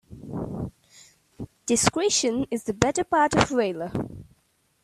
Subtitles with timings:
[1.67, 3.91] Discretion is the better part of valour.